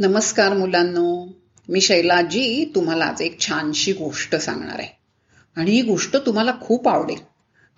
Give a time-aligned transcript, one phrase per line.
[0.00, 1.28] नमस्कार मुलांनो.
[1.68, 4.88] मी शैलाजी तुम्हाला आज एक छानशी गोष्ट सांगणार आहे.
[5.56, 7.18] आणि ही गोष्ट तुम्हाला खूप आवडेल.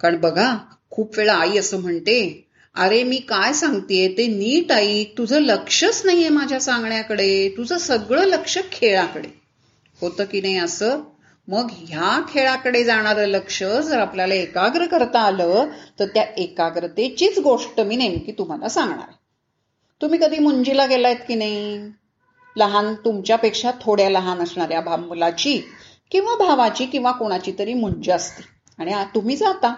[0.00, 0.58] कारण बघा
[0.90, 4.08] खूप वेळा आई असं म्हणते अरे मी काय सांगतेय?
[4.08, 5.18] ते नीट ऐक.
[5.18, 7.48] तुझं लक्षच नाहीये माझ्या सांगण्याकडे.
[7.48, 9.28] तुझं सगळं लक्ष खेळाकडे.
[10.00, 11.00] होतं की नाही असं?
[11.48, 15.68] मग ह्या खेळाकडे जाणारं लक्ष जर आपल्याला एकाग्र करता आलं
[15.98, 19.12] तर त्या एकाग्रतेचीच गोष्ट मी नेमकी तुम्हाला सांगणार
[20.02, 21.90] तुम्ही कधी मुंजीला गेलायत की नाही?
[22.56, 25.60] लहान तुमच्यापेक्षा थोड्या लहान असणाऱ्या भा मुलाची
[26.10, 28.42] किंवा भावाची किंवा कोणाची तरी मुंज असते.
[28.78, 29.74] आणि तुम्ही जाता.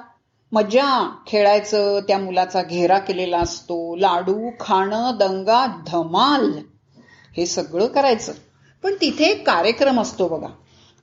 [0.53, 6.51] मजा खेळायचं त्या मुलाचा घेरा केलेला असतो लाडू खाणं दंगा धमाल
[7.37, 8.33] हे सगळं करायचं.
[8.83, 10.49] पण तिथे एक कार्यक्रम असतो बघा.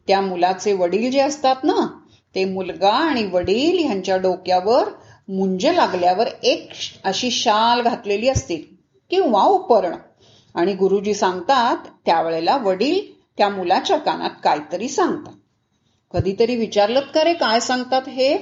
[0.08, 1.88] त्या मुलाचे वडील जे असतात ना
[2.36, 4.90] ते मुलगा आणि वडील ह्यांच्या डोक्यावर
[5.28, 6.70] मुंज लागल्यावर एक
[7.04, 8.56] अशी शाल घातलेली असते
[9.10, 9.96] किंवा उपरण
[10.56, 15.34] आणि गुरुजी सांगतात त्यावेळेला वडील त्या मुलाच्या कानात काहीतरी सांगतात.
[16.14, 18.38] कधीतरी विचारलं का रे काय सांगतात हे?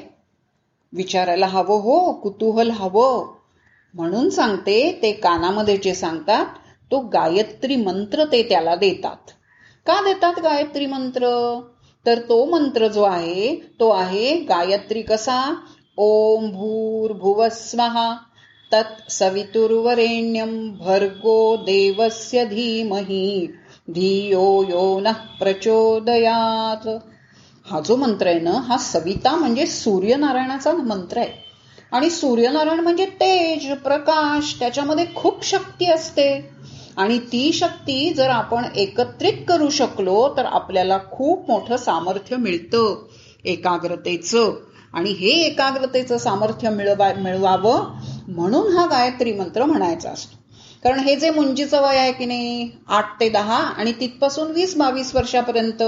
[0.93, 3.33] विचारायला हवं हो कुतूहल हवं.
[3.93, 6.45] म्हणून सांगते ते कानामध्ये जे सांगतात
[6.91, 9.31] तो गायत्री मंत्र ते त्याला देतात.
[9.85, 11.59] का देतात गायत्री मंत्र?
[12.05, 15.55] तर तो मंत्र जो आहे तो आहे गायत्री कसा?
[15.97, 17.13] ओम भूर
[18.73, 23.47] तत् सवितुर्वरेण्यम भर्गो देवस्य धीमहि।
[23.89, 26.87] धियो यो नः प्रचोदयात।
[27.71, 31.31] हा जो मंत्र आहे ना हा सविता म्हणजे सूर्यनारायणाचा मंत्र आहे.
[31.91, 36.49] आणि सूर्यनारायण म्हणजे तेज प्रकाश त्याच्यामध्ये खूप शक्ती असते.
[36.97, 43.05] आणि ती शक्ती जर आपण एकत्रित करू शकलो तर आपल्याला खूप मोठं सामर्थ्य मिळतं
[43.45, 44.53] एकाग्रतेचं.
[44.93, 47.83] आणि हे एकाग्रतेचं सामर्थ्य मिळवा मिळवावं
[48.29, 50.35] म्हणून हा गायत्री मंत्र म्हणायचा असतो.
[50.83, 55.15] कारण हे जे मुंजीचं वय आहे की नाही आठ ते दहा आणि तिथपासून वीस बावीस
[55.15, 55.83] वर्षापर्यंत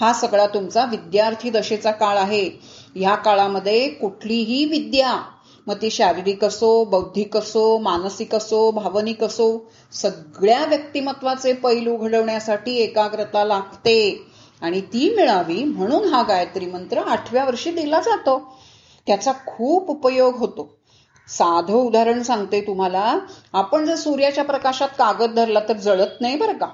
[0.00, 2.48] हा सगळा तुमचा विद्यार्थी दशेचा काळ आहे.
[2.94, 5.22] ह्या काळामध्ये कुठलीही विद्या
[5.66, 13.44] मग ती शारीरिक असो बौद्धिक असो मानसिक असो भावनिक असो सगळ्या व्यक्तिमत्वाचे पैलू घडवण्यासाठी एकाग्रता
[13.44, 14.26] लागते
[14.62, 18.58] आणि ती मिळावी म्हणून हा गायत्री मंत्र आठव्या वर्षी दिला जातो.
[19.06, 20.79] त्याचा खूप उपयोग होतो.
[21.28, 23.18] साधं उदाहरण सांगते तुम्हाला.
[23.52, 26.66] आपण जर सूर्याच्या प्रकाशात कागद धरला तर जळत नाही बरं का?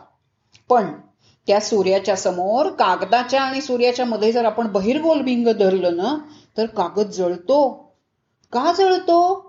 [0.69, 0.93] पण
[1.47, 6.17] त्या सूर्याच्या समोर कागदाच्या आणि सूर्याच्या मध्ये जर आपण बहिर्गोल भिंग धरलं ना
[6.59, 7.93] तर कागद जळतो.
[8.53, 9.47] का जळतो?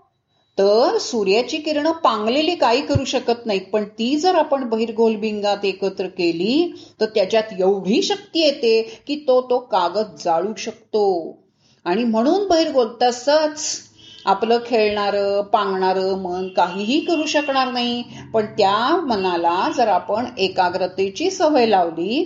[0.60, 6.08] तर सूर्याची किरणं पांगलेली काही करू शकत नाहीत पण ती जर आपण बहिर्गोल भिंगात एकत्र
[6.08, 6.72] केली
[7.02, 11.38] तर त्याच्यात एवढी शक्ती येते की तो तो कागद जाळू शकतो.
[11.86, 13.87] आणि म्हणून बहिर्गोल तसंच
[14.28, 18.04] आपलं खेळणारं पांगणारं मन काहीही करू शकणार नाही.
[18.34, 22.24] पण त्या मनाला जर आपण एकाग्रतेची सवय लावली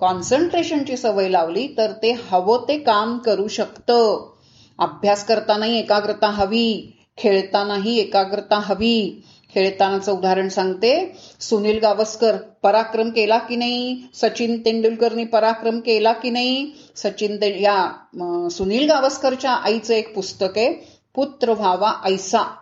[0.00, 4.30] कॉन्सन्ट्रेशनची सवय लावली तर ते हवं ते काम करू शकतं.
[4.78, 9.22] अभ्यास करतानाही एकाग्रता हवी खेळतानाही एकाग्रता हवी.
[9.54, 11.18] खेळतानाचं उदाहरण सांगते.
[11.40, 13.96] सुनील गावस्कर पराक्रम केला की नाही?
[14.14, 16.66] सचिन तेंडुलकरनी पराक्रम केला की नाही?
[16.96, 20.93] सचिन ते या सुनील गावस्करच्या आईचं एक पुस्तक आहे.
[21.14, 22.54] पुत्र व्हावा ऐसा.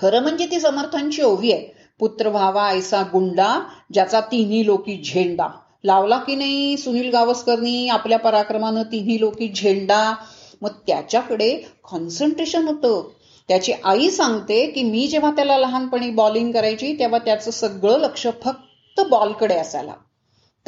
[0.00, 1.66] खरं म्हणजे ती समर्थांची ओवी आहे.
[1.98, 3.60] पुत्र व्हावा ऐसा गुंडा
[3.92, 5.48] ज्याचा तिन्ही लोकी झेंडा.
[5.84, 10.14] लावला की नाही सुनील गावस्करनी आपल्या पराक्रमानं तिन्ही लोकी झेंडा?
[10.62, 11.58] मग त्याच्याकडे
[11.90, 13.08] कॉन्सन्ट्रेशन होतं.
[13.48, 19.00] त्याची आई सांगते की मी जेव्हा त्याला लहानपणी बॉलिंग करायची तेव्हा त्याचं सगळं लक्ष फक्त
[19.00, 19.94] बॉलकडे असायला.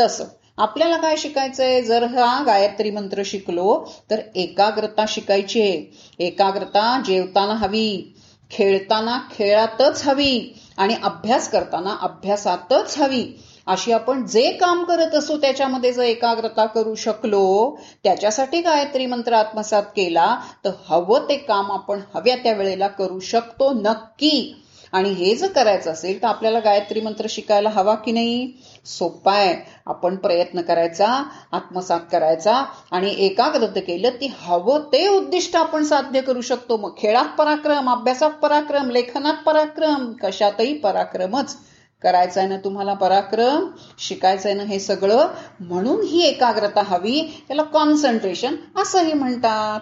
[0.00, 0.24] तसं.
[0.58, 1.80] आपल्याला काय शिकायचंय?
[1.82, 5.84] जर हा गायत्री मंत्र शिकलो तर एकाग्रता शिकायची आहे.
[6.18, 8.12] एकाग्रता जेवताना हवी
[8.50, 13.24] खेळताना खेळातच हवी आणि अभ्यास करताना अभ्यासातच हवी.
[13.66, 19.82] अशी आपण जे काम करत असू त्याच्यामध्ये जर एकाग्रता करू शकलो त्याच्यासाठी गायत्री मंत्र आत्मसात
[19.96, 20.34] केला
[20.64, 24.60] तर हवं ते काम आपण हव्या त्या वेळेला करू शकतो नक्की.
[24.94, 28.52] आणि हे जर करायचं असेल तर आपल्याला गायत्री मंत्र शिकायला हवा की नाही?
[28.84, 29.54] सोपा आहे.
[29.86, 31.06] आपण प्रयत्न करायचा
[31.52, 36.76] आत्मसात करायचा आणि एकाग्रता केलं ती हवं ते उद्दिष्ट आपण साध्य करू शकतो.
[36.76, 41.56] मग खेळात पराक्रम अभ्यासात पराक्रम लेखनात पराक्रम कशातही पराक्रमच
[42.02, 43.66] करायचं आहे ना तुम्हाला पराक्रम?
[43.98, 45.26] शिकायचं आहे ना हे सगळं?
[45.60, 47.18] म्हणून ही एकाग्रता हवी.
[47.50, 49.80] याला कॉन्सन्ट्रेशन असंही म्हणतात.